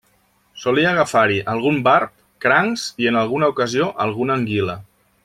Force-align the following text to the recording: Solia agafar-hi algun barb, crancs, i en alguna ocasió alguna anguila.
Solia 0.61 0.87
agafar-hi 0.91 1.37
algun 1.53 1.77
barb, 1.89 2.15
crancs, 2.45 2.87
i 3.05 3.11
en 3.11 3.21
alguna 3.21 3.51
ocasió 3.55 3.91
alguna 4.07 4.39
anguila. 4.41 4.79